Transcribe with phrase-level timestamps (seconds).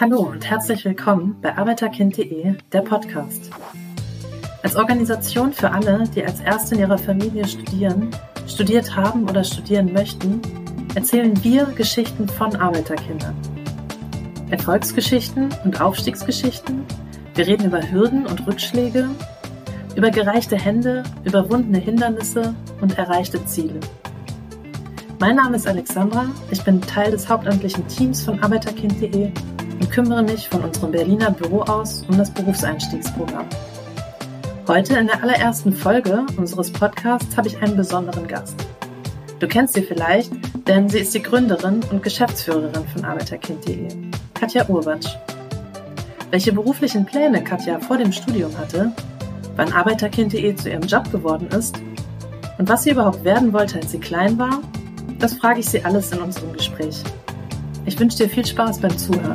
[0.00, 3.50] Hallo und herzlich willkommen bei Arbeiterkind.de, der Podcast.
[4.62, 8.08] Als Organisation für alle, die als Erste in ihrer Familie studieren,
[8.46, 10.40] studiert haben oder studieren möchten,
[10.94, 13.36] erzählen wir Geschichten von Arbeiterkindern.
[14.48, 16.86] Erfolgsgeschichten und Aufstiegsgeschichten.
[17.34, 19.06] Wir reden über Hürden und Rückschläge,
[19.96, 23.80] über gereichte Hände, überwundene Hindernisse und erreichte Ziele.
[25.18, 29.30] Mein Name ist Alexandra, ich bin Teil des hauptamtlichen Teams von Arbeiterkind.de
[29.80, 33.46] und kümmere mich von unserem Berliner Büro aus um das Berufseinstiegsprogramm.
[34.68, 38.54] Heute in der allerersten Folge unseres Podcasts habe ich einen besonderen Gast.
[39.40, 40.30] Du kennst sie vielleicht,
[40.68, 43.88] denn sie ist die Gründerin und Geschäftsführerin von Arbeiterkind.de,
[44.34, 45.08] Katja Urbatsch.
[46.30, 48.92] Welche beruflichen Pläne Katja vor dem Studium hatte,
[49.56, 51.80] wann Arbeiterkind.de zu ihrem Job geworden ist
[52.58, 54.60] und was sie überhaupt werden wollte, als sie klein war,
[55.18, 57.02] das frage ich sie alles in unserem Gespräch.
[57.86, 59.34] Ich wünsche dir viel Spaß beim Zuhören.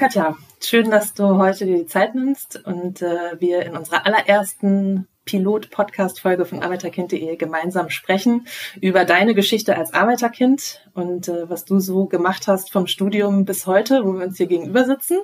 [0.00, 5.06] Katja, schön, dass du heute dir die Zeit nimmst und äh, wir in unserer allerersten
[5.26, 8.46] Pilot-Podcast-Folge von Arbeiterkind.de gemeinsam sprechen
[8.80, 13.66] über deine Geschichte als Arbeiterkind und äh, was du so gemacht hast vom Studium bis
[13.66, 15.18] heute, wo wir uns hier gegenüber sitzen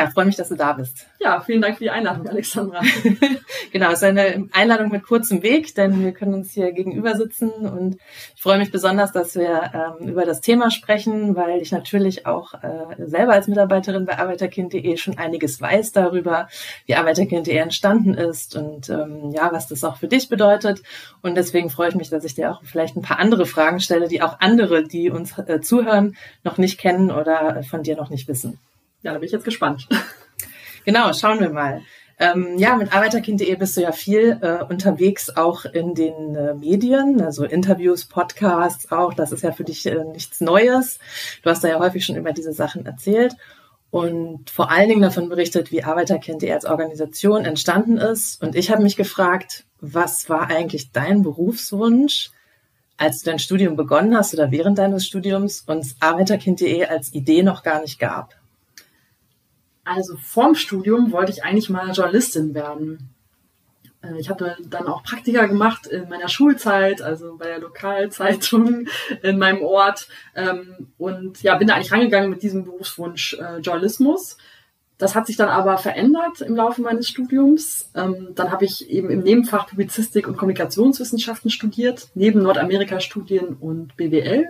[0.00, 1.06] ja, freue mich, dass du da bist.
[1.20, 2.80] Ja, vielen Dank für die Einladung, Alexandra.
[3.72, 7.50] genau, es ist eine Einladung mit kurzem Weg, denn wir können uns hier gegenüber sitzen
[7.50, 7.98] und
[8.34, 12.54] ich freue mich besonders, dass wir ähm, über das Thema sprechen, weil ich natürlich auch
[12.54, 16.48] äh, selber als Mitarbeiterin bei Arbeiterkind.de schon einiges weiß darüber,
[16.86, 20.82] wie Arbeiterkind.de entstanden ist und ähm, ja, was das auch für dich bedeutet.
[21.20, 24.08] Und deswegen freue ich mich, dass ich dir auch vielleicht ein paar andere Fragen stelle,
[24.08, 28.26] die auch andere, die uns äh, zuhören, noch nicht kennen oder von dir noch nicht
[28.26, 28.58] wissen.
[29.02, 29.88] Ja, da bin ich jetzt gespannt.
[30.86, 31.82] Genau, schauen wir mal.
[32.18, 37.20] Ähm, ja, mit Arbeiterkind.de bist du ja viel äh, unterwegs, auch in den äh, Medien,
[37.22, 39.14] also Interviews, Podcasts auch.
[39.14, 40.98] Das ist ja für dich äh, nichts Neues.
[41.42, 43.36] Du hast da ja häufig schon über diese Sachen erzählt
[43.90, 48.42] und vor allen Dingen davon berichtet, wie Arbeiterkind.de als Organisation entstanden ist.
[48.42, 52.30] Und ich habe mich gefragt, was war eigentlich dein Berufswunsch,
[52.98, 57.62] als du dein Studium begonnen hast oder während deines Studiums und Arbeiterkind.de als Idee noch
[57.62, 58.39] gar nicht gab?
[59.96, 63.10] Also vorm Studium wollte ich eigentlich mal Journalistin werden.
[64.02, 68.86] Äh, ich habe dann auch Praktika gemacht in meiner Schulzeit, also bei der Lokalzeitung
[69.22, 70.06] in meinem Ort.
[70.36, 74.38] Ähm, und ja, bin da eigentlich rangegangen mit diesem Berufswunsch äh, Journalismus.
[74.96, 77.90] Das hat sich dann aber verändert im Laufe meines Studiums.
[77.96, 84.46] Ähm, dann habe ich eben im Nebenfach Publizistik und Kommunikationswissenschaften studiert, neben Nordamerika-Studien und BWL.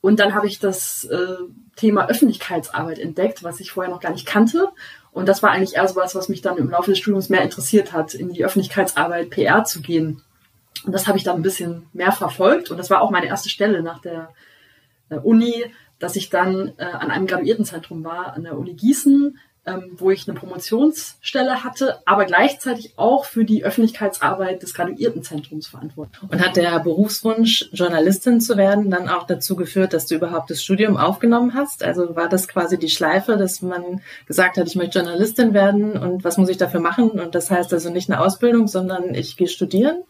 [0.00, 1.36] Und dann habe ich das äh,
[1.76, 4.68] Thema Öffentlichkeitsarbeit entdeckt, was ich vorher noch gar nicht kannte.
[5.12, 7.42] Und das war eigentlich eher so was, was mich dann im Laufe des Studiums mehr
[7.42, 10.22] interessiert hat, in die Öffentlichkeitsarbeit PR zu gehen.
[10.84, 12.70] Und das habe ich dann ein bisschen mehr verfolgt.
[12.70, 14.32] Und das war auch meine erste Stelle nach der
[15.10, 15.66] äh, Uni,
[15.98, 19.38] dass ich dann äh, an einem Graduiertenzentrum war, an der Uni Gießen,
[19.70, 26.22] ähm, wo ich eine Promotionsstelle hatte, aber gleichzeitig auch für die Öffentlichkeitsarbeit des Graduiertenzentrums verantwortlich.
[26.30, 30.62] Und hat der Berufswunsch, Journalistin zu werden, dann auch dazu geführt, dass du überhaupt das
[30.62, 31.84] Studium aufgenommen hast?
[31.84, 36.24] Also war das quasi die Schleife, dass man gesagt hat, ich möchte Journalistin werden und
[36.24, 37.10] was muss ich dafür machen?
[37.10, 40.02] Und das heißt also nicht eine Ausbildung, sondern ich gehe studieren?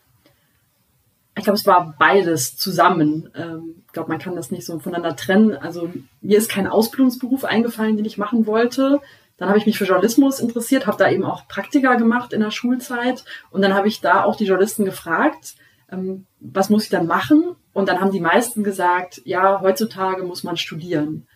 [1.36, 3.30] Ich glaube, es war beides zusammen.
[3.34, 5.56] Ähm, ich glaube, man kann das nicht so voneinander trennen.
[5.56, 5.90] Also
[6.20, 9.00] mir ist kein Ausbildungsberuf eingefallen, den ich machen wollte.
[9.40, 12.50] Dann habe ich mich für Journalismus interessiert, habe da eben auch Praktika gemacht in der
[12.50, 15.54] Schulzeit und dann habe ich da auch die Journalisten gefragt,
[15.90, 17.56] ähm, was muss ich dann machen?
[17.72, 21.26] Und dann haben die meisten gesagt, ja, heutzutage muss man studieren.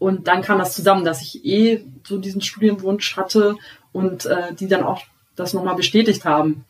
[0.00, 3.54] Und dann kam das zusammen, dass ich eh so diesen Studienwunsch hatte
[3.92, 5.02] und äh, die dann auch
[5.36, 6.64] das nochmal bestätigt haben.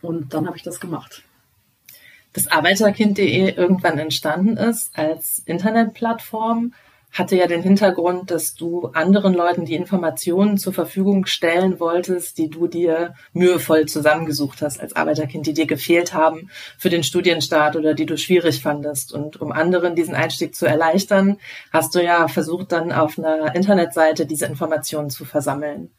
[0.00, 1.24] Und dann habe ich das gemacht.
[2.34, 6.72] Das Arbeiterkind.de irgendwann entstanden ist als Internetplattform
[7.12, 12.48] hatte ja den Hintergrund, dass du anderen Leuten die Informationen zur Verfügung stellen wolltest, die
[12.48, 17.92] du dir mühevoll zusammengesucht hast als Arbeiterkind, die dir gefehlt haben für den Studienstart oder
[17.94, 19.12] die du schwierig fandest.
[19.12, 21.36] Und um anderen diesen Einstieg zu erleichtern,
[21.70, 25.90] hast du ja versucht, dann auf einer Internetseite diese Informationen zu versammeln.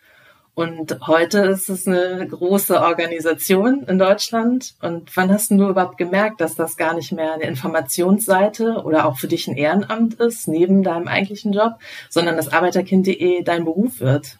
[0.55, 4.75] Und heute ist es eine große Organisation in Deutschland.
[4.81, 9.17] Und wann hast du überhaupt gemerkt, dass das gar nicht mehr eine Informationsseite oder auch
[9.17, 11.79] für dich ein Ehrenamt ist, neben deinem eigentlichen Job,
[12.09, 14.38] sondern dass Arbeiterkind.de dein Beruf wird?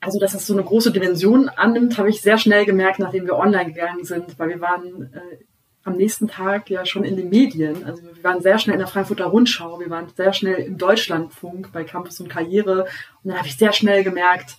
[0.00, 3.36] Also, dass das so eine große Dimension annimmt, habe ich sehr schnell gemerkt, nachdem wir
[3.36, 5.44] online gegangen sind, weil wir waren äh,
[5.88, 7.84] am nächsten Tag ja schon in den Medien.
[7.84, 11.72] Also wir waren sehr schnell in der Frankfurter Rundschau, wir waren sehr schnell im Deutschlandfunk
[11.72, 12.84] bei Campus und Karriere.
[13.22, 14.56] Und dann habe ich sehr schnell gemerkt,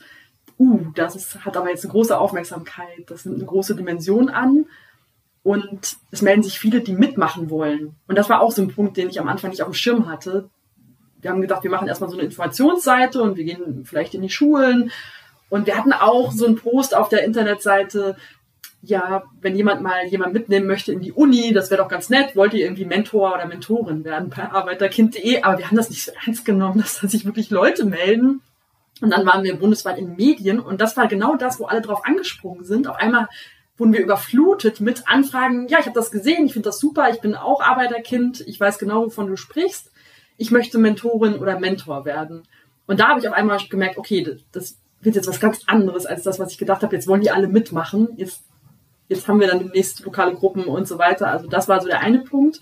[0.57, 4.65] uh, das ist, hat aber jetzt eine große Aufmerksamkeit, das nimmt eine große Dimension an.
[5.41, 7.95] Und es melden sich viele, die mitmachen wollen.
[8.07, 10.09] Und das war auch so ein Punkt, den ich am Anfang nicht auf dem Schirm
[10.09, 10.49] hatte.
[11.21, 14.29] Wir haben gedacht, wir machen erstmal so eine Informationsseite und wir gehen vielleicht in die
[14.29, 14.91] Schulen.
[15.49, 18.17] Und wir hatten auch so einen Post auf der Internetseite,
[18.89, 22.35] ja, wenn jemand mal jemand mitnehmen möchte in die Uni, das wäre doch ganz nett,
[22.35, 26.11] wollt ihr irgendwie Mentor oder Mentorin werden per Arbeiterkind.de, aber wir haben das nicht so
[26.25, 28.41] ernst genommen, dass da sich wirklich Leute melden.
[29.01, 30.59] Und dann waren wir bundesweit in Medien.
[30.59, 32.87] Und das war genau das, wo alle drauf angesprungen sind.
[32.87, 33.29] Auf einmal
[33.77, 37.21] wurden wir überflutet mit Anfragen, ja, ich habe das gesehen, ich finde das super, ich
[37.21, 39.91] bin auch Arbeiterkind, ich weiß genau, wovon du sprichst,
[40.37, 42.43] ich möchte Mentorin oder Mentor werden.
[42.87, 46.23] Und da habe ich auf einmal gemerkt, okay, das wird jetzt was ganz anderes als
[46.23, 48.43] das, was ich gedacht habe, jetzt wollen die alle mitmachen, jetzt
[49.09, 51.27] jetzt haben wir dann demnächst lokale Gruppen und so weiter.
[51.27, 52.61] Also das war so der eine Punkt.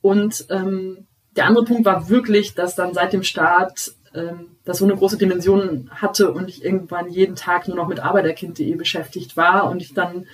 [0.00, 4.84] Und ähm, der andere Punkt war wirklich, dass dann seit dem Start ähm, das so
[4.84, 9.70] eine große Dimension hatte und ich irgendwann jeden Tag nur noch mit Arbeiterkind.de beschäftigt war
[9.70, 10.26] und ich dann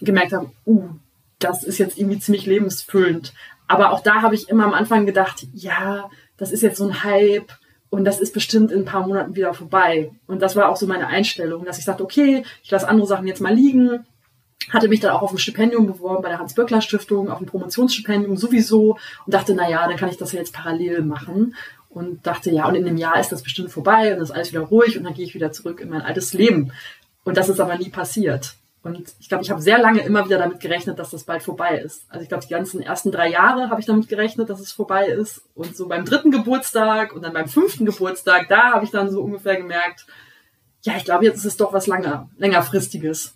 [0.00, 0.88] gemerkt habe, uh,
[1.38, 3.32] das ist jetzt irgendwie ziemlich lebensfüllend.
[3.68, 7.04] Aber auch da habe ich immer am Anfang gedacht, ja, das ist jetzt so ein
[7.04, 7.52] Hype
[7.90, 10.10] und das ist bestimmt in ein paar Monaten wieder vorbei.
[10.26, 13.26] Und das war auch so meine Einstellung, dass ich sagte, okay, ich lasse andere Sachen
[13.26, 14.04] jetzt mal liegen
[14.70, 18.98] hatte mich dann auch auf ein Stipendium beworben bei der Hans-Böckler-Stiftung, auf ein Promotionsstipendium sowieso
[19.26, 21.54] und dachte, na ja, dann kann ich das ja jetzt parallel machen
[21.88, 24.52] und dachte, ja, und in einem Jahr ist das bestimmt vorbei und das ist alles
[24.52, 26.72] wieder ruhig und dann gehe ich wieder zurück in mein altes Leben.
[27.24, 28.54] Und das ist aber nie passiert.
[28.82, 31.78] Und ich glaube, ich habe sehr lange immer wieder damit gerechnet, dass das bald vorbei
[31.78, 32.04] ist.
[32.08, 35.06] Also ich glaube, die ganzen ersten drei Jahre habe ich damit gerechnet, dass es vorbei
[35.06, 35.42] ist.
[35.54, 39.22] Und so beim dritten Geburtstag und dann beim fünften Geburtstag, da habe ich dann so
[39.22, 40.06] ungefähr gemerkt,
[40.82, 43.34] ja, ich glaube, jetzt ist es doch was langer, längerfristiges.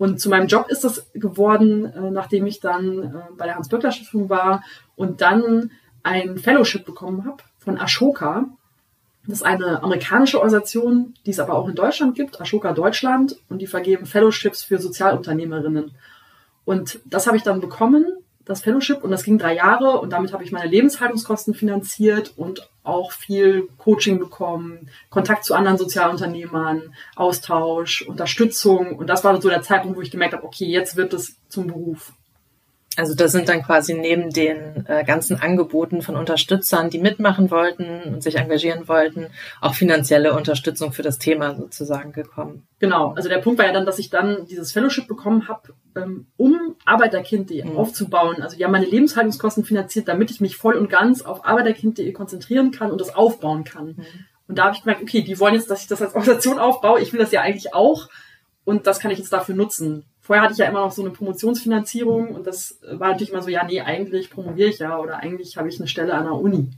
[0.00, 4.30] Und zu meinem Job ist das geworden, äh, nachdem ich dann äh, bei der Hans-Böckler-Stiftung
[4.30, 4.64] war
[4.96, 8.46] und dann ein Fellowship bekommen habe von Ashoka.
[9.26, 13.58] Das ist eine amerikanische Organisation, die es aber auch in Deutschland gibt, Ashoka Deutschland, und
[13.60, 15.90] die vergeben Fellowships für Sozialunternehmerinnen.
[16.64, 18.06] Und das habe ich dann bekommen
[18.44, 22.68] das Fellowship und das ging drei Jahre und damit habe ich meine Lebenshaltungskosten finanziert und
[22.82, 29.62] auch viel Coaching bekommen, Kontakt zu anderen Sozialunternehmern, Austausch, Unterstützung und das war so der
[29.62, 32.12] Zeitpunkt, wo ich gemerkt habe, okay, jetzt wird es zum Beruf.
[32.96, 38.02] Also das sind dann quasi neben den äh, ganzen Angeboten von Unterstützern, die mitmachen wollten
[38.02, 39.28] und sich engagieren wollten,
[39.60, 42.66] auch finanzielle Unterstützung für das Thema sozusagen gekommen.
[42.80, 46.26] Genau, also der Punkt war ja dann, dass ich dann dieses Fellowship bekommen habe, ähm,
[46.36, 47.76] um Arbeiterkind.de mhm.
[47.76, 48.42] aufzubauen.
[48.42, 52.72] Also die haben meine Lebenshaltungskosten finanziert, damit ich mich voll und ganz auf Arbeiterkind.de konzentrieren
[52.72, 53.86] kann und das aufbauen kann.
[53.86, 54.06] Mhm.
[54.48, 57.00] Und da habe ich gemerkt, okay, die wollen jetzt, dass ich das als Organisation aufbaue.
[57.00, 58.08] Ich will das ja eigentlich auch.
[58.64, 60.04] Und das kann ich jetzt dafür nutzen.
[60.30, 63.48] Vorher hatte ich ja immer noch so eine Promotionsfinanzierung und das war natürlich immer so,
[63.48, 66.68] ja, nee, eigentlich promoviere ich ja oder eigentlich habe ich eine Stelle an der Uni.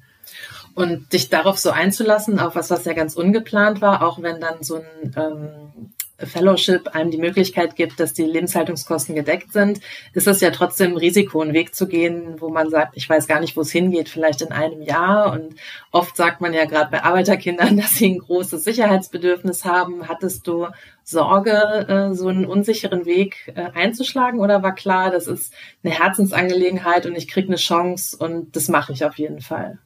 [0.74, 4.62] Und dich darauf so einzulassen, auf was, was ja ganz ungeplant war, auch wenn dann
[4.62, 5.91] so ein ähm,
[6.26, 9.80] Fellowship einem die Möglichkeit gibt, dass die Lebenshaltungskosten gedeckt sind,
[10.12, 13.26] ist es ja trotzdem ein Risiko, einen Weg zu gehen, wo man sagt, ich weiß
[13.26, 15.32] gar nicht, wo es hingeht, vielleicht in einem Jahr.
[15.32, 15.56] Und
[15.90, 20.08] oft sagt man ja gerade bei Arbeiterkindern, dass sie ein großes Sicherheitsbedürfnis haben.
[20.08, 20.68] Hattest du
[21.04, 21.50] Sorge,
[21.88, 25.52] äh, so einen unsicheren Weg äh, einzuschlagen oder war klar, das ist
[25.82, 29.78] eine Herzensangelegenheit und ich kriege eine Chance und das mache ich auf jeden Fall?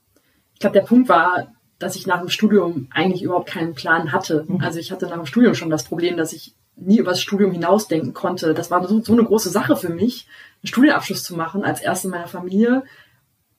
[0.54, 4.44] Ich glaube, der Punkt war, dass ich nach dem Studium eigentlich überhaupt keinen Plan hatte.
[4.49, 4.61] Mhm.
[4.61, 7.52] Also ich hatte nach dem Studium schon das Problem, dass ich nie über das Studium
[7.52, 8.55] hinausdenken konnte.
[8.55, 10.26] Das war so, so eine große Sache für mich,
[10.62, 12.85] einen Studienabschluss zu machen als erste in meiner Familie.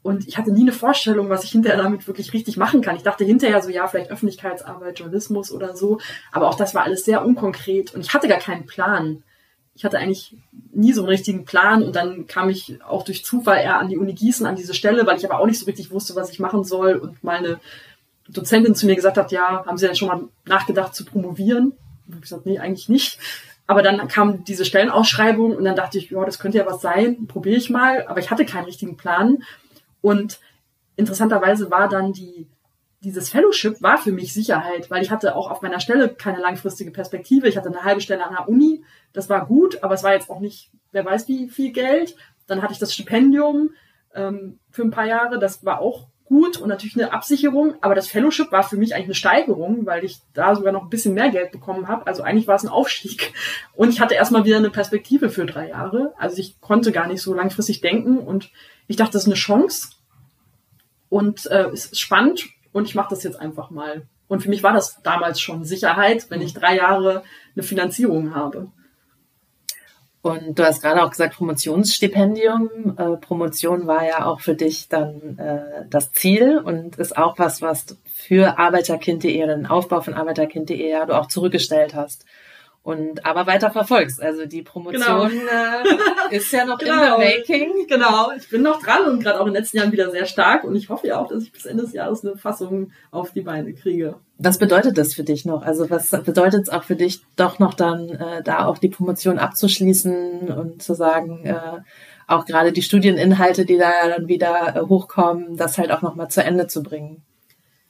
[0.03, 2.95] Und ich hatte nie eine Vorstellung, was ich hinterher damit wirklich richtig machen kann.
[2.95, 5.99] Ich dachte hinterher so, ja, vielleicht Öffentlichkeitsarbeit, Journalismus oder so.
[6.31, 9.23] Aber auch das war alles sehr unkonkret und ich hatte gar keinen Plan.
[9.75, 10.35] Ich hatte eigentlich
[10.71, 13.97] nie so einen richtigen Plan und dann kam ich auch durch Zufall eher an die
[13.97, 16.39] Uni Gießen, an diese Stelle, weil ich aber auch nicht so richtig wusste, was ich
[16.39, 17.59] machen soll und meine
[18.29, 21.73] Dozentin zu mir gesagt hat, ja, haben Sie denn schon mal nachgedacht zu promovieren?
[22.09, 23.19] Ich gesagt, nee, eigentlich nicht.
[23.67, 27.27] Aber dann kam diese Stellenausschreibung und dann dachte ich, ja, das könnte ja was sein,
[27.27, 28.05] probiere ich mal.
[28.07, 29.43] Aber ich hatte keinen richtigen Plan.
[30.01, 30.39] Und
[30.95, 32.47] interessanterweise war dann die,
[33.01, 36.91] dieses Fellowship war für mich Sicherheit, weil ich hatte auch auf meiner Stelle keine langfristige
[36.91, 37.47] Perspektive.
[37.47, 38.83] Ich hatte eine halbe Stelle an der Uni.
[39.11, 42.15] Das war gut, aber es war jetzt auch nicht, wer weiß wie viel Geld.
[42.47, 43.71] Dann hatte ich das Stipendium
[44.15, 45.39] ähm, für ein paar Jahre.
[45.39, 49.05] Das war auch gut und natürlich eine Absicherung, aber das Fellowship war für mich eigentlich
[49.05, 52.05] eine Steigerung, weil ich da sogar noch ein bisschen mehr Geld bekommen habe.
[52.05, 53.33] Also eigentlich war es ein Aufstieg.
[53.73, 56.13] Und ich hatte erstmal wieder eine Perspektive für drei Jahre.
[56.17, 58.51] Also ich konnte gar nicht so langfristig denken und
[58.87, 59.89] ich dachte, das ist eine Chance
[61.09, 64.03] und äh, es ist spannend und ich mache das jetzt einfach mal.
[64.27, 67.23] Und für mich war das damals schon Sicherheit, wenn ich drei Jahre
[67.55, 68.71] eine Finanzierung habe.
[70.27, 72.95] Und du hast gerade auch gesagt, Promotionsstipendium.
[72.97, 77.61] Äh, Promotion war ja auch für dich dann äh, das Ziel und ist auch was,
[77.61, 82.25] was für Arbeiterkind.de, den Aufbau von Arbeiterkind.de ja du auch zurückgestellt hast
[82.87, 84.21] und aber weiter verfolgst.
[84.21, 85.83] Also die Promotion genau.
[86.31, 87.19] äh, ist ja noch genau.
[87.19, 87.87] in the making.
[87.87, 90.63] Genau, ich bin noch dran und gerade auch in den letzten Jahren wieder sehr stark
[90.63, 93.41] und ich hoffe ja auch, dass ich bis Ende des Jahres eine Fassung auf die
[93.41, 94.15] Beine kriege.
[94.39, 95.63] Was bedeutet das für dich noch?
[95.63, 99.39] Also was bedeutet es auch für dich, doch noch dann äh, da auch die Promotion
[99.39, 101.81] abzuschließen und zu sagen, äh,
[102.27, 106.43] auch gerade die Studieninhalte, die da dann wieder äh, hochkommen, das halt auch nochmal zu
[106.43, 107.23] Ende zu bringen?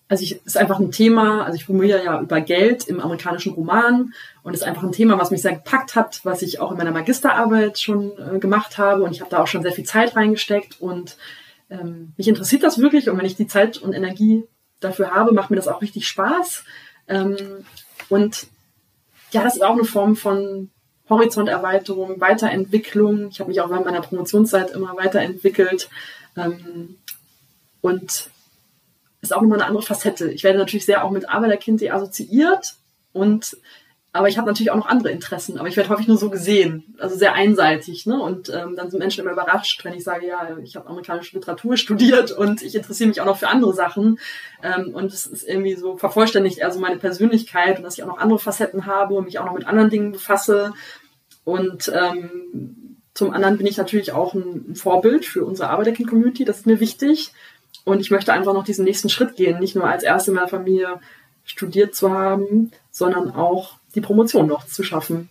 [0.09, 4.13] also ich ist einfach ein Thema, also ich formuliere ja über Geld im amerikanischen Roman
[4.43, 6.91] und ist einfach ein Thema, was mich sehr gepackt hat, was ich auch in meiner
[6.91, 10.79] Magisterarbeit schon äh, gemacht habe und ich habe da auch schon sehr viel Zeit reingesteckt
[10.79, 11.17] und
[11.69, 14.45] ähm, mich interessiert das wirklich und wenn ich die Zeit und Energie
[14.79, 16.63] dafür habe, macht mir das auch richtig Spaß
[17.07, 17.65] ähm,
[18.09, 18.47] und
[19.31, 20.69] ja, das ist auch eine Form von
[21.09, 23.29] Horizonterweiterung, Weiterentwicklung.
[23.29, 25.89] Ich habe mich auch während meiner Promotionszeit immer weiterentwickelt
[26.35, 26.97] ähm,
[27.81, 28.29] und
[29.21, 30.31] ist auch nochmal eine andere Facette.
[30.31, 32.75] Ich werde natürlich sehr auch mit Arbeiterkind.de assoziiert
[33.13, 33.57] und
[34.17, 36.95] aber ich habe natürlich auch noch andere Interessen, aber ich werde häufig nur so gesehen,
[36.97, 38.05] also sehr einseitig.
[38.07, 38.19] Ne?
[38.19, 41.77] Und ähm, dann sind Menschen immer überrascht, wenn ich sage, ja, ich habe amerikanische Literatur
[41.77, 44.19] studiert und ich interessiere mich auch noch für andere Sachen.
[44.63, 48.07] Ähm, und es ist irgendwie so vervollständigt eher so meine Persönlichkeit und dass ich auch
[48.07, 50.73] noch andere Facetten habe und mich auch noch mit anderen Dingen befasse.
[51.43, 56.65] Und ähm, zum anderen bin ich natürlich auch ein Vorbild für unsere Arbeiterkind-Community, das ist
[56.65, 57.31] mir wichtig.
[57.85, 60.47] Und ich möchte einfach noch diesen nächsten Schritt gehen, nicht nur als erste in meiner
[60.47, 60.99] Familie
[61.47, 65.29] studiert zu haben, sondern auch die Promotion noch zu schaffen.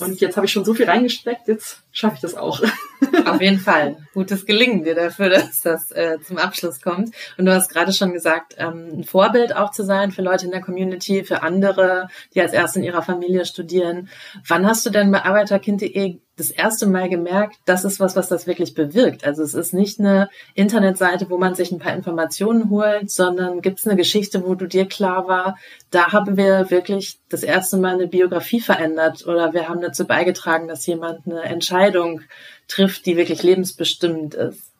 [0.00, 2.62] Und jetzt habe ich schon so viel reingesteckt, jetzt schaffe ich das auch.
[3.26, 3.98] Auf jeden Fall.
[4.14, 7.14] Gutes Gelingen dir dafür, dass das äh, zum Abschluss kommt.
[7.36, 10.50] Und du hast gerade schon gesagt, ähm, ein Vorbild auch zu sein für Leute in
[10.50, 14.08] der Community, für andere, die als erst in ihrer Familie studieren.
[14.48, 18.46] Wann hast du denn bei Arbeiterkind.de das erste Mal gemerkt, das ist was, was das
[18.46, 19.24] wirklich bewirkt.
[19.24, 23.80] Also es ist nicht eine Internetseite, wo man sich ein paar Informationen holt, sondern gibt
[23.80, 25.58] es eine Geschichte, wo du dir klar war,
[25.90, 30.68] da haben wir wirklich das erste Mal eine Biografie verändert oder wir haben dazu beigetragen,
[30.68, 32.22] dass jemand eine Entscheidung
[32.66, 34.72] trifft, die wirklich lebensbestimmend ist.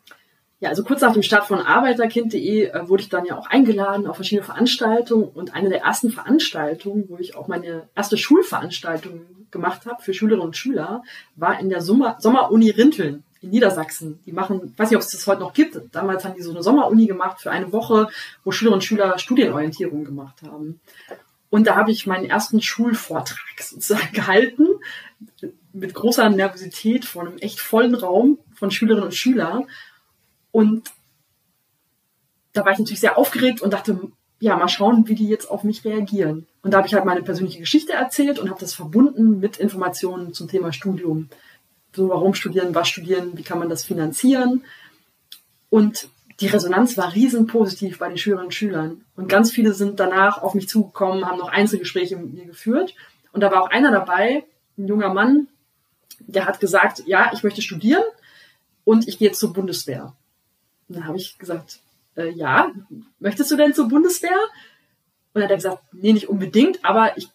[0.62, 4.06] Ja, also kurz nach dem Start von Arbeiterkind.de äh, wurde ich dann ja auch eingeladen
[4.06, 9.86] auf verschiedene Veranstaltungen und eine der ersten Veranstaltungen, wo ich auch meine erste Schulveranstaltung gemacht
[9.86, 11.02] habe für Schülerinnen und Schüler,
[11.36, 14.20] war in der Sommer Sommeruni Rinteln in Niedersachsen.
[14.24, 15.78] Die machen, weiß nicht, ob es das heute noch gibt.
[15.92, 18.08] Damals haben die so eine Sommeruni gemacht für eine Woche,
[18.44, 20.80] wo Schülerinnen und Schüler Studienorientierung gemacht haben.
[21.50, 24.66] Und da habe ich meinen ersten Schulvortrag sozusagen gehalten,
[25.72, 29.66] mit großer Nervosität vor einem echt vollen Raum von Schülerinnen und Schülern.
[30.50, 30.90] Und
[32.52, 34.00] da war ich natürlich sehr aufgeregt und dachte,
[34.42, 36.48] ja, mal schauen, wie die jetzt auf mich reagieren.
[36.62, 40.34] Und da habe ich halt meine persönliche Geschichte erzählt und habe das verbunden mit Informationen
[40.34, 41.28] zum Thema Studium.
[41.94, 44.64] So, warum studieren, was studieren, wie kann man das finanzieren?
[45.70, 46.08] Und
[46.40, 49.04] die Resonanz war riesen positiv bei den Schülerinnen und Schülern.
[49.14, 52.96] Und ganz viele sind danach auf mich zugekommen, haben noch Einzelgespräche mit mir geführt.
[53.30, 54.42] Und da war auch einer dabei,
[54.76, 55.46] ein junger Mann,
[56.18, 58.02] der hat gesagt, ja, ich möchte studieren
[58.82, 60.16] und ich gehe jetzt zur Bundeswehr.
[60.88, 61.78] Und dann habe ich gesagt,
[62.16, 62.70] äh, ja,
[63.18, 64.38] möchtest du denn zur Bundeswehr?
[65.32, 67.28] Und dann hat er gesagt, nee, nicht unbedingt, aber ich,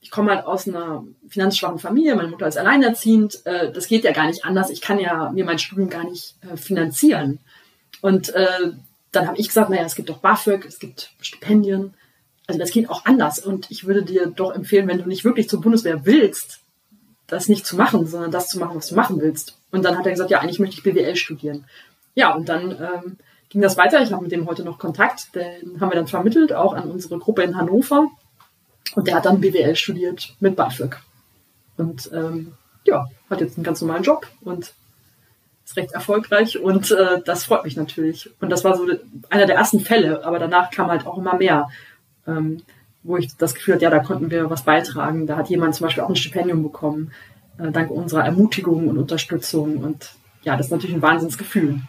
[0.00, 4.12] ich komme halt aus einer finanzschwachen Familie, meine Mutter ist alleinerziehend, äh, das geht ja
[4.12, 7.40] gar nicht anders, ich kann ja mir mein Studium gar nicht äh, finanzieren.
[8.00, 8.72] Und äh,
[9.12, 11.94] dann habe ich gesagt, naja, es gibt doch BAföG, es gibt Stipendien,
[12.46, 13.38] also das geht auch anders.
[13.38, 16.60] Und ich würde dir doch empfehlen, wenn du nicht wirklich zur Bundeswehr willst,
[17.26, 19.56] das nicht zu machen, sondern das zu machen, was du machen willst.
[19.70, 21.64] Und dann hat er gesagt, ja, eigentlich möchte ich BWL studieren.
[22.14, 23.16] Ja, und dann ähm,
[23.52, 24.02] ging das weiter.
[24.02, 25.34] Ich habe mit dem heute noch Kontakt.
[25.34, 28.08] Den haben wir dann vermittelt, auch an unsere Gruppe in Hannover.
[28.94, 30.96] Und der hat dann BWL studiert mit BAföG.
[31.76, 32.52] Und ähm,
[32.84, 34.72] ja, hat jetzt einen ganz normalen Job und
[35.64, 38.30] ist recht erfolgreich und äh, das freut mich natürlich.
[38.40, 38.86] Und das war so
[39.30, 41.68] einer der ersten Fälle, aber danach kam halt auch immer mehr,
[42.26, 42.62] ähm,
[43.02, 45.26] wo ich das Gefühl hatte, ja, da konnten wir was beitragen.
[45.26, 47.12] Da hat jemand zum Beispiel auch ein Stipendium bekommen,
[47.58, 49.78] äh, dank unserer Ermutigung und Unterstützung.
[49.78, 51.80] Und ja, das ist natürlich ein Wahnsinnsgefühl.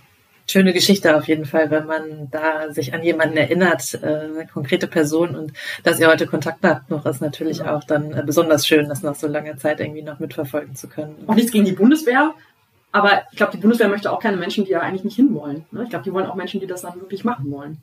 [0.47, 4.87] Schöne Geschichte auf jeden Fall, wenn man da sich an jemanden erinnert, äh, eine konkrete
[4.87, 7.75] Person und dass ihr heute Kontakt habt noch, ist natürlich ja.
[7.75, 11.15] auch dann äh, besonders schön, das nach so langer Zeit irgendwie noch mitverfolgen zu können.
[11.27, 12.33] Auch nichts gegen die Bundeswehr,
[12.91, 15.65] aber ich glaube, die Bundeswehr möchte auch keine Menschen, die ja eigentlich nicht hinwollen.
[15.71, 15.83] Ne?
[15.83, 17.77] Ich glaube, die wollen auch Menschen, die das dann wirklich machen wollen.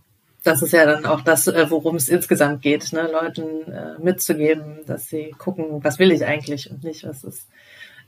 [0.45, 3.11] Das ist ja dann auch das, äh, worum es insgesamt geht, ne?
[3.13, 7.47] Leuten äh, mitzugeben, dass sie gucken, was will ich eigentlich und nicht, was ist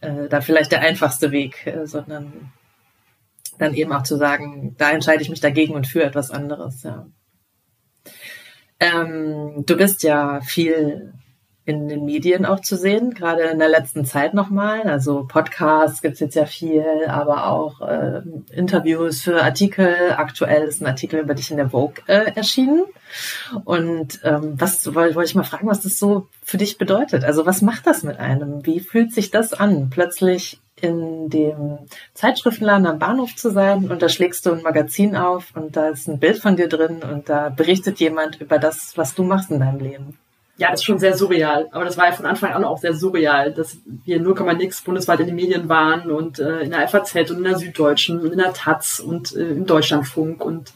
[0.00, 2.52] äh, da vielleicht der einfachste Weg, äh, sondern
[3.58, 6.82] dann eben auch zu sagen, da entscheide ich mich dagegen und für etwas anderes.
[6.82, 7.06] Ja.
[8.80, 11.12] Ähm, du bist ja viel
[11.64, 14.82] in den Medien auch zu sehen, gerade in der letzten Zeit nochmal.
[14.82, 19.94] Also Podcasts gibt's jetzt ja viel, aber auch äh, Interviews für Artikel.
[20.16, 22.84] Aktuell ist ein Artikel über dich in der Vogue äh, erschienen.
[23.64, 27.22] Und ähm, was wollte wollt ich mal fragen, was das so für dich bedeutet?
[27.22, 28.66] Also was macht das mit einem?
[28.66, 31.78] Wie fühlt sich das an, plötzlich in dem
[32.14, 36.08] Zeitschriftenladen am Bahnhof zu sein und da schlägst du ein Magazin auf und da ist
[36.08, 39.60] ein Bild von dir drin und da berichtet jemand über das, was du machst in
[39.60, 40.18] deinem Leben?
[40.62, 41.68] ja, ist schon sehr surreal.
[41.72, 45.26] Aber das war ja von Anfang an auch sehr surreal, dass wir 0,nix bundesweit in
[45.26, 48.52] den Medien waren und äh, in der FAZ und in der Süddeutschen und in der
[48.52, 50.44] Taz und äh, im Deutschlandfunk.
[50.44, 50.72] Und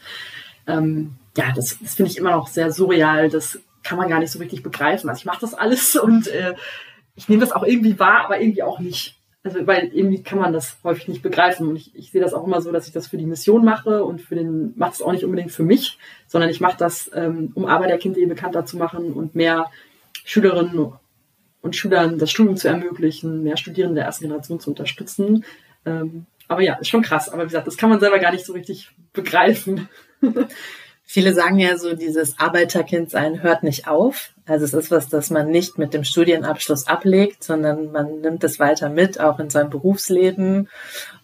[0.67, 3.29] ähm, ja, das, das finde ich immer noch sehr surreal.
[3.29, 5.09] Das kann man gar nicht so richtig begreifen.
[5.09, 6.55] Also ich mache das alles und äh,
[7.15, 9.16] ich nehme das auch irgendwie wahr, aber irgendwie auch nicht.
[9.47, 11.69] Also, weil irgendwie kann man das häufig nicht begreifen.
[11.69, 14.03] Und ich, ich sehe das auch immer so, dass ich das für die Mission mache
[14.03, 17.51] und für den, mache es auch nicht unbedingt für mich, sondern ich mache das, ähm,
[17.55, 19.71] um Arbeiterkind eben bekannter zu machen und mehr
[20.25, 20.91] Schülerinnen
[21.61, 25.45] und Schülern das Studium zu ermöglichen, mehr Studierende der ersten Generation zu unterstützen.
[25.85, 27.29] Ähm, aber ja, ist schon krass.
[27.29, 29.87] Aber wie gesagt, das kann man selber gar nicht so richtig begreifen.
[31.05, 34.33] Viele sagen ja so, dieses Arbeiterkindsein hört nicht auf.
[34.47, 38.59] Also es ist was, das man nicht mit dem Studienabschluss ablegt, sondern man nimmt es
[38.59, 40.69] weiter mit, auch in seinem Berufsleben.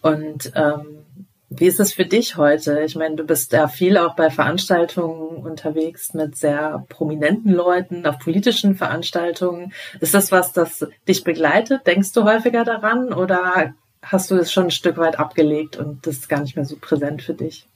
[0.02, 1.04] Und ähm,
[1.48, 2.80] wie ist es für dich heute?
[2.80, 8.18] Ich meine, du bist ja viel auch bei Veranstaltungen unterwegs mit sehr prominenten Leuten, auf
[8.18, 9.72] politischen Veranstaltungen.
[10.00, 11.86] Ist das was, das dich begleitet?
[11.86, 16.16] Denkst du häufiger daran oder hast du es schon ein Stück weit abgelegt und das
[16.16, 17.66] ist gar nicht mehr so präsent für dich?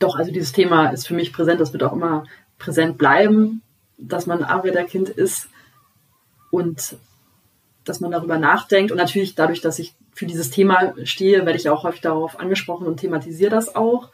[0.00, 2.24] doch, also dieses Thema ist für mich präsent, das wird auch immer
[2.58, 3.62] präsent bleiben,
[4.00, 5.48] dass man Arbeiterkind ist
[6.50, 6.96] und
[7.84, 8.90] dass man darüber nachdenkt.
[8.90, 12.86] Und natürlich dadurch, dass ich für dieses Thema stehe, werde ich auch häufig darauf angesprochen
[12.86, 14.10] und thematisiere das auch.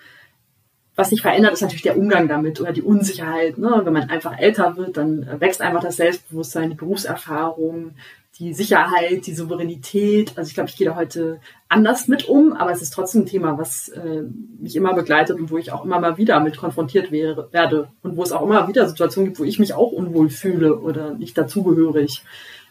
[0.95, 3.59] Was sich verändert, ist natürlich der Umgang damit oder die Unsicherheit.
[3.59, 3.83] Ne?
[3.85, 7.97] Wenn man einfach älter wird, dann wächst einfach das Selbstbewusstsein, die Berufserfahrung,
[8.38, 10.33] die Sicherheit, die Souveränität.
[10.37, 13.26] Also ich glaube, ich gehe da heute anders mit um, aber es ist trotzdem ein
[13.26, 14.25] Thema, was äh,
[14.59, 18.16] mich immer begleitet und wo ich auch immer mal wieder mit konfrontiert wäre, werde und
[18.16, 21.37] wo es auch immer wieder Situationen gibt, wo ich mich auch unwohl fühle oder nicht
[21.38, 22.25] dazugehörig.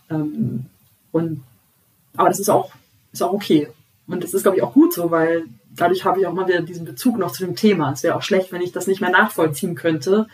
[0.09, 0.65] Ähm,
[1.11, 1.43] und
[2.15, 2.71] aber das ist auch
[3.11, 3.69] ist auch okay
[4.07, 5.45] und das ist glaube ich auch gut so, weil
[5.75, 7.91] dadurch habe ich auch mal wieder diesen Bezug noch zu dem Thema.
[7.91, 10.27] Es wäre auch schlecht, wenn ich das nicht mehr nachvollziehen könnte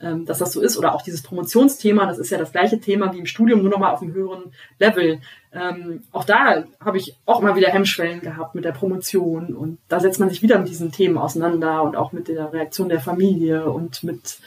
[0.00, 0.76] ähm, dass das so ist.
[0.76, 3.92] Oder auch dieses Promotionsthema, das ist ja das gleiche Thema wie im Studium, nur nochmal
[3.92, 5.20] auf einem höheren Level.
[5.52, 9.98] Ähm, auch da habe ich auch immer wieder Hemmschwellen gehabt mit der Promotion und da
[9.98, 13.70] setzt man sich wieder mit diesen Themen auseinander und auch mit der Reaktion der Familie
[13.70, 14.38] und mit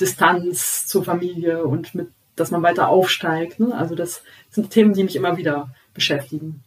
[0.00, 3.60] Distanz zur Familie und mit, dass man weiter aufsteigt.
[3.60, 3.74] Ne?
[3.74, 6.62] Also das sind Themen, die mich immer wieder beschäftigen.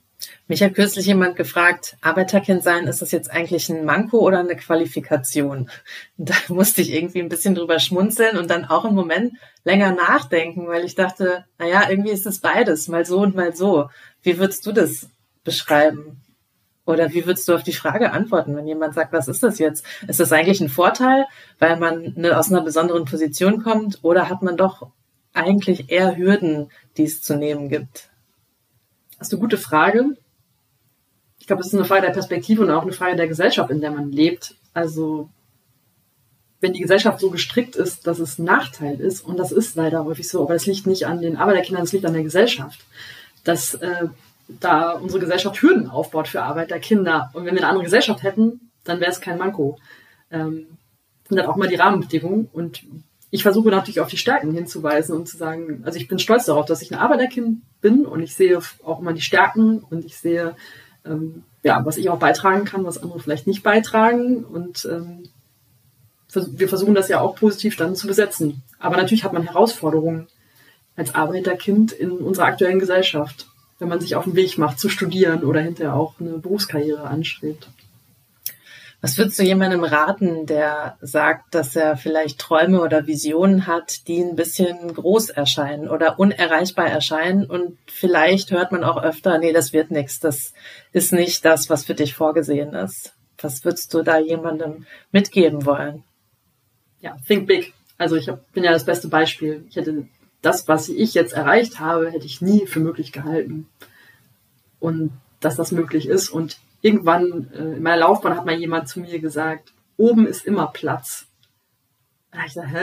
[0.52, 4.58] Mich hat kürzlich jemand gefragt, Arbeiterkind sein, ist das jetzt eigentlich ein Manko oder eine
[4.58, 5.70] Qualifikation?
[6.18, 10.68] Da musste ich irgendwie ein bisschen drüber schmunzeln und dann auch einen Moment länger nachdenken,
[10.68, 13.90] weil ich dachte, naja, irgendwie ist es beides, mal so und mal so.
[14.24, 15.08] Wie würdest du das
[15.46, 16.22] beschreiben?
[16.86, 19.86] Oder wie würdest du auf die Frage antworten, wenn jemand sagt, was ist das jetzt?
[20.06, 21.28] Ist das eigentlich ein Vorteil,
[21.60, 24.92] weil man eine, aus einer besonderen Position kommt oder hat man doch
[25.32, 28.10] eigentlich eher Hürden, die es zu nehmen gibt?
[29.18, 30.18] Das ist eine gute Frage.
[31.52, 33.92] Glaube, es ist eine Frage der Perspektive und auch eine Frage der Gesellschaft, in der
[33.92, 34.56] man lebt.
[34.74, 35.28] Also,
[36.62, 40.30] wenn die Gesellschaft so gestrickt ist, dass es Nachteil ist, und das ist leider häufig
[40.30, 42.80] so, aber es liegt nicht an den Arbeiterkindern, es liegt an der Gesellschaft,
[43.44, 44.08] dass äh,
[44.48, 47.32] da unsere Gesellschaft Hürden aufbaut für Arbeiterkinder.
[47.34, 49.78] Und wenn wir eine andere Gesellschaft hätten, dann wäre es kein Manko.
[50.32, 50.68] Ähm,
[51.28, 52.48] sind dann auch mal die Rahmenbedingungen.
[52.54, 52.84] Und
[53.30, 56.66] ich versuche natürlich auf die Stärken hinzuweisen und zu sagen, also ich bin stolz darauf,
[56.66, 60.56] dass ich ein Arbeiterkind bin und ich sehe auch immer die Stärken und ich sehe,
[61.06, 65.24] ähm, ja, was ich auch beitragen kann, was andere vielleicht nicht beitragen und ähm,
[66.34, 68.62] wir versuchen das ja auch positiv dann zu besetzen.
[68.80, 70.28] Aber natürlich hat man Herausforderungen
[70.96, 73.48] als Arbeiterkind in unserer aktuellen Gesellschaft,
[73.80, 77.68] wenn man sich auf den Weg macht zu studieren oder hinterher auch eine Berufskarriere anstrebt.
[79.02, 84.22] Was würdest du jemandem raten, der sagt, dass er vielleicht Träume oder Visionen hat, die
[84.22, 89.74] ein bisschen groß erscheinen oder unerreichbar erscheinen und vielleicht hört man auch öfter, nee, das
[89.74, 90.54] wird nichts, das
[90.92, 93.16] ist nicht das, was für dich vorgesehen ist.
[93.42, 96.04] Was würdest du da jemandem mitgeben wollen?
[97.02, 97.74] Ja, think big.
[97.98, 99.66] Also ich bin ja das beste Beispiel.
[99.70, 100.06] Ich hätte
[100.44, 103.68] das, was ich jetzt erreicht habe, hätte ich nie für möglich gehalten.
[104.80, 109.00] Und dass das möglich ist und irgendwann äh, in meiner Laufbahn hat mal jemand zu
[109.00, 111.28] mir gesagt, oben ist immer Platz.
[112.32, 112.74] Da habe ich gesagt,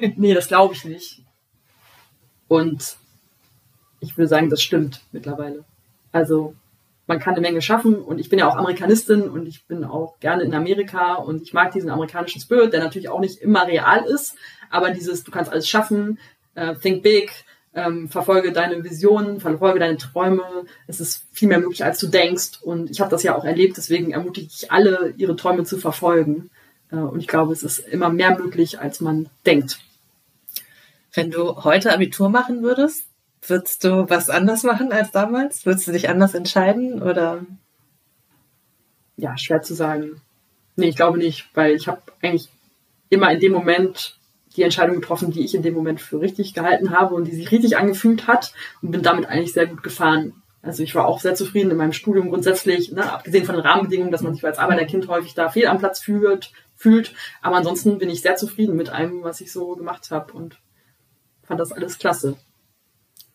[0.00, 0.12] hä?
[0.16, 1.24] nee, das glaube ich nicht.
[2.48, 2.96] Und
[4.00, 5.64] ich würde sagen, das stimmt mittlerweile.
[6.12, 6.54] Also
[7.06, 10.18] man kann eine Menge schaffen und ich bin ja auch Amerikanistin und ich bin auch
[10.20, 14.04] gerne in Amerika und ich mag diesen amerikanischen Spirit, der natürlich auch nicht immer real
[14.04, 14.36] ist,
[14.70, 16.20] aber dieses, du kannst alles schaffen,
[16.56, 17.32] uh, think big,
[17.74, 20.42] ähm, verfolge deine Visionen, verfolge deine Träume.
[20.86, 22.60] Es ist viel mehr möglich, als du denkst.
[22.62, 26.50] Und ich habe das ja auch erlebt, deswegen ermutige ich alle, ihre Träume zu verfolgen.
[26.90, 29.80] Äh, und ich glaube, es ist immer mehr möglich, als man denkt.
[31.12, 33.04] Wenn du heute Abitur machen würdest,
[33.46, 35.64] würdest du was anders machen als damals?
[35.66, 37.44] Würdest du dich anders entscheiden oder?
[39.16, 40.20] Ja, schwer zu sagen.
[40.76, 42.48] Nee, ich glaube nicht, weil ich habe eigentlich
[43.10, 44.19] immer in dem Moment
[44.60, 47.50] die Entscheidung getroffen, die ich in dem Moment für richtig gehalten habe und die sich
[47.50, 50.34] richtig angefühlt hat und bin damit eigentlich sehr gut gefahren.
[50.62, 54.12] Also ich war auch sehr zufrieden in meinem Studium grundsätzlich, ne, abgesehen von den Rahmenbedingungen,
[54.12, 57.14] dass man sich als Arbeiterkind häufig da fehl am Platz fühlt, fühlt.
[57.40, 60.58] Aber ansonsten bin ich sehr zufrieden mit allem, was ich so gemacht habe und
[61.42, 62.36] fand das alles klasse.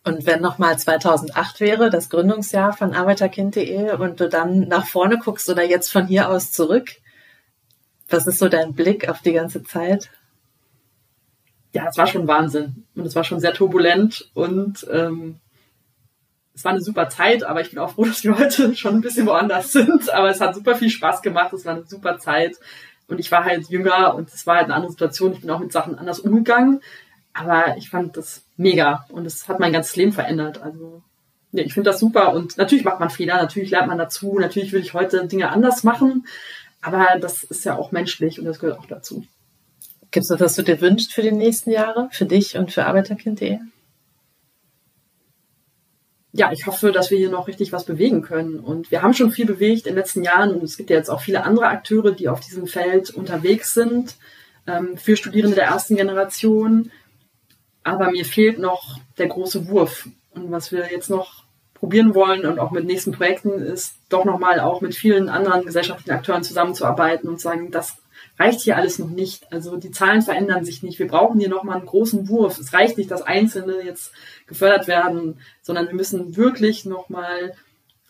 [0.03, 5.49] Und wenn nochmal 2008 wäre, das Gründungsjahr von arbeiterkind.de und du dann nach vorne guckst
[5.49, 6.91] oder jetzt von hier aus zurück,
[8.07, 10.11] was ist so dein Blick auf die ganze Zeit?
[11.75, 12.85] Ja, es war schon Wahnsinn.
[12.95, 14.29] Und es war schon sehr turbulent.
[14.33, 15.41] Und ähm,
[16.53, 19.01] es war eine super Zeit, aber ich bin auch froh, dass wir heute schon ein
[19.01, 20.09] bisschen woanders sind.
[20.13, 22.55] Aber es hat super viel Spaß gemacht, es war eine super Zeit.
[23.07, 25.33] Und ich war halt jünger und es war halt eine andere Situation.
[25.33, 26.81] Ich bin auch mit Sachen anders umgegangen,
[27.33, 29.05] aber ich fand das mega.
[29.09, 30.61] Und es hat mein ganzes Leben verändert.
[30.63, 31.03] Also
[31.51, 32.33] ja, ich finde das super.
[32.33, 35.83] Und natürlich macht man Fehler, natürlich lernt man dazu, natürlich würde ich heute Dinge anders
[35.83, 36.25] machen,
[36.81, 39.25] aber das ist ja auch menschlich und das gehört auch dazu.
[40.15, 42.85] Gibt es was, was du dir wünschst für die nächsten Jahre, für dich und für
[42.85, 43.59] Arbeiterkind.de?
[46.31, 48.59] ja, ich hoffe, dass wir hier noch richtig was bewegen können.
[48.59, 51.09] Und wir haben schon viel bewegt in den letzten Jahren und es gibt ja jetzt
[51.09, 54.15] auch viele andere Akteure, die auf diesem Feld unterwegs sind,
[54.67, 56.91] ähm, für Studierende der ersten Generation.
[57.83, 60.09] Aber mir fehlt noch der große Wurf.
[60.31, 64.59] Und was wir jetzt noch probieren wollen und auch mit nächsten Projekten ist, doch nochmal
[64.59, 67.97] auch mit vielen anderen gesellschaftlichen Akteuren zusammenzuarbeiten und sagen, das
[68.37, 69.51] reicht hier alles noch nicht.
[69.51, 70.99] Also die Zahlen verändern sich nicht.
[70.99, 72.57] Wir brauchen hier nochmal einen großen Wurf.
[72.57, 74.11] Es reicht nicht, dass Einzelne jetzt
[74.47, 77.53] gefördert werden, sondern wir müssen wirklich nochmal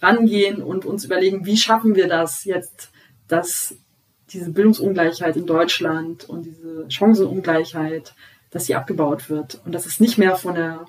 [0.01, 2.89] rangehen und uns überlegen, wie schaffen wir das jetzt,
[3.27, 3.75] dass
[4.31, 8.13] diese Bildungsungleichheit in Deutschland und diese Chancenungleichheit,
[8.51, 10.85] dass sie abgebaut wird und dass es nicht mehr von der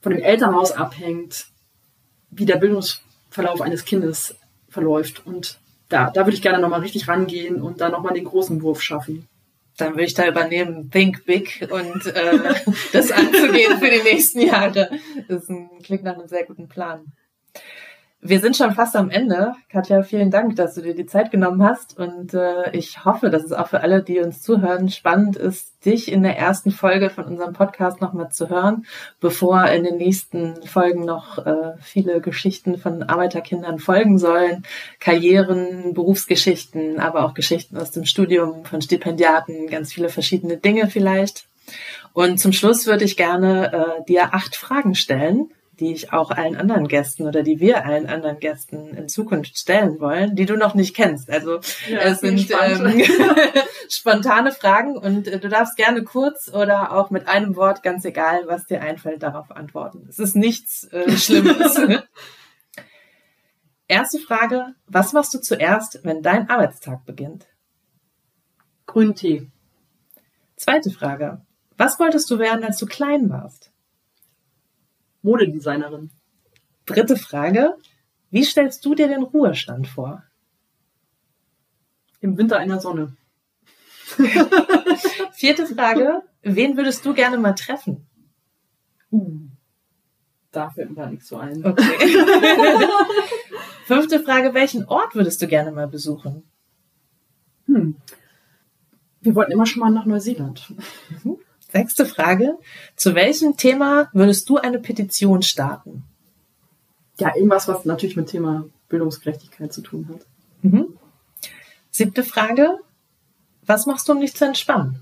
[0.00, 1.46] von dem Elternhaus abhängt,
[2.30, 4.34] wie der Bildungsverlauf eines Kindes
[4.68, 5.59] verläuft und
[5.90, 9.28] da, da würde ich gerne nochmal richtig rangehen und da nochmal den großen Wurf schaffen.
[9.76, 12.54] Dann würde ich da übernehmen, think big und äh,
[12.92, 14.90] das anzugehen für die nächsten Jahre.
[15.28, 17.12] Das ist ein, klingt nach einem sehr guten Plan.
[18.22, 19.54] Wir sind schon fast am Ende.
[19.70, 21.98] Katja, vielen Dank, dass du dir die Zeit genommen hast.
[21.98, 26.12] Und äh, ich hoffe, dass es auch für alle, die uns zuhören, spannend ist, dich
[26.12, 28.84] in der ersten Folge von unserem Podcast nochmal zu hören,
[29.20, 34.64] bevor in den nächsten Folgen noch äh, viele Geschichten von Arbeiterkindern folgen sollen.
[34.98, 41.46] Karrieren, Berufsgeschichten, aber auch Geschichten aus dem Studium von Stipendiaten, ganz viele verschiedene Dinge vielleicht.
[42.12, 45.48] Und zum Schluss würde ich gerne äh, dir acht Fragen stellen
[45.80, 49.98] die ich auch allen anderen Gästen oder die wir allen anderen Gästen in Zukunft stellen
[49.98, 51.30] wollen, die du noch nicht kennst.
[51.30, 53.02] Also ja, es sind ähm,
[53.88, 58.44] spontane Fragen und äh, du darfst gerne kurz oder auch mit einem Wort, ganz egal,
[58.46, 60.06] was dir einfällt, darauf antworten.
[60.08, 61.80] Es ist nichts äh, Schlimmes.
[63.88, 67.46] Erste Frage, was machst du zuerst, wenn dein Arbeitstag beginnt?
[68.86, 69.48] Grüntee.
[70.56, 71.40] Zweite Frage,
[71.76, 73.69] was wolltest du werden, als du klein warst?
[75.22, 76.10] Modedesignerin.
[76.86, 77.76] Dritte Frage.
[78.30, 80.22] Wie stellst du dir den Ruhestand vor?
[82.20, 83.16] Im Winter einer Sonne.
[85.32, 86.22] Vierte Frage.
[86.42, 88.06] Wen würdest du gerne mal treffen?
[89.10, 89.48] Uh,
[90.52, 91.64] da fällt mir gar nichts so ein.
[91.64, 91.82] Okay.
[93.84, 94.54] Fünfte Frage.
[94.54, 96.44] Welchen Ort würdest du gerne mal besuchen?
[97.66, 97.96] Hm.
[99.20, 100.72] Wir wollten immer schon mal nach Neuseeland.
[101.72, 102.58] Sechste Frage.
[102.96, 106.04] Zu welchem Thema würdest du eine Petition starten?
[107.18, 110.26] Ja, irgendwas, was natürlich mit Thema Bildungsgerechtigkeit zu tun hat.
[110.62, 110.98] Mhm.
[111.90, 112.78] Siebte Frage.
[113.64, 115.00] Was machst du, um dich zu entspannen?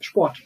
[0.00, 0.42] Sport.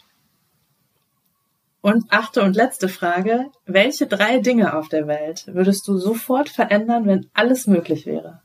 [1.83, 3.47] Und achte und letzte Frage.
[3.67, 8.43] Welche drei Dinge auf der Welt würdest du sofort verändern, wenn alles möglich wäre?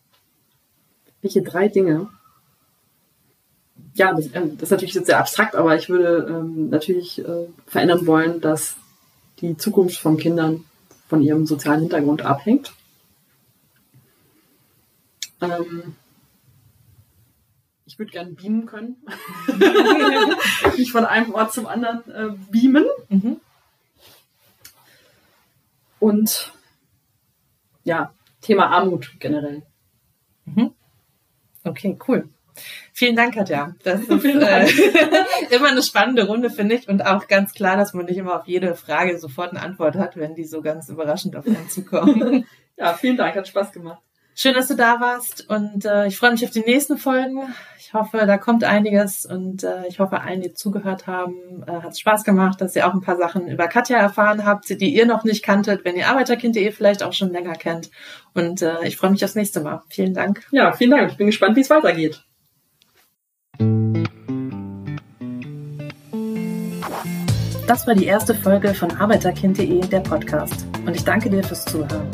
[1.21, 2.10] Welche drei Dinge?
[3.95, 7.47] Ja, das, äh, das, ist natürlich jetzt sehr abstrakt, aber ich würde ähm, natürlich äh,
[7.65, 8.75] verändern wollen, dass
[9.39, 10.65] die Zukunft von Kindern
[11.08, 12.73] von ihrem sozialen Hintergrund abhängt.
[15.41, 15.95] Ähm,
[17.86, 18.97] ich würde gerne beamen können.
[20.77, 22.86] Nicht von einem Ort zum anderen äh, beamen.
[23.10, 23.38] Mhm.
[25.99, 26.51] Und
[27.84, 29.63] ja, Thema Armut generell.
[30.45, 30.71] Mhm.
[31.63, 32.29] Okay, cool.
[32.93, 33.75] Vielen Dank, Katja.
[33.83, 34.67] Das ist äh,
[35.49, 36.87] immer eine spannende Runde, finde ich.
[36.87, 40.17] Und auch ganz klar, dass man nicht immer auf jede Frage sofort eine Antwort hat,
[40.17, 42.45] wenn die so ganz überraschend auf einen zukommen.
[42.77, 44.01] ja, vielen Dank, hat Spaß gemacht.
[44.37, 47.41] Schön, dass du da warst und äh, ich freue mich auf die nächsten Folgen.
[47.79, 51.91] Ich hoffe, da kommt einiges und äh, ich hoffe, allen, die zugehört haben, äh, hat
[51.91, 55.05] es Spaß gemacht, dass ihr auch ein paar Sachen über Katja erfahren habt, die ihr
[55.05, 57.89] noch nicht kanntet, wenn ihr Arbeiterkind.de vielleicht auch schon länger kennt.
[58.33, 59.83] Und äh, ich freue mich aufs nächste Mal.
[59.87, 60.45] Vielen Dank.
[60.51, 61.11] Ja, vielen Dank.
[61.11, 62.21] Ich bin gespannt, wie es weitergeht.
[67.67, 70.67] Das war die erste Folge von Arbeiterkind.de, der Podcast.
[70.85, 72.07] Und ich danke dir fürs Zuhören.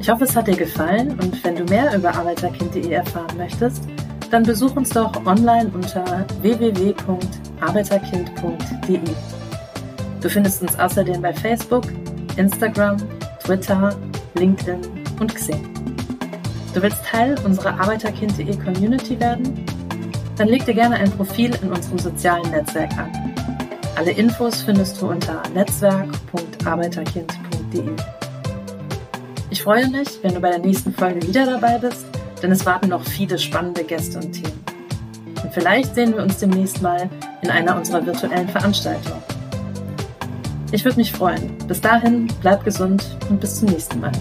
[0.00, 3.84] Ich hoffe, es hat dir gefallen und wenn du mehr über arbeiterkind.de erfahren möchtest,
[4.30, 9.00] dann besuch uns doch online unter www.arbeiterkind.de.
[10.20, 11.84] Du findest uns außerdem bei Facebook,
[12.36, 12.98] Instagram,
[13.44, 13.96] Twitter,
[14.34, 14.80] LinkedIn
[15.20, 15.72] und Xing.
[16.74, 19.64] Du willst Teil unserer Arbeiterkind.de Community werden?
[20.36, 23.10] Dann leg dir gerne ein Profil in unserem sozialen Netzwerk an.
[23.96, 27.96] Alle Infos findest du unter netzwerk.arbeiterkind.de.
[29.48, 32.04] Ich freue mich, wenn du bei der nächsten Folge wieder dabei bist,
[32.42, 34.62] denn es warten noch viele spannende Gäste und Themen.
[35.42, 37.08] Und vielleicht sehen wir uns demnächst mal
[37.40, 39.22] in einer unserer virtuellen Veranstaltungen.
[40.72, 41.56] Ich würde mich freuen.
[41.66, 44.12] Bis dahin, bleib gesund und bis zum nächsten Mal.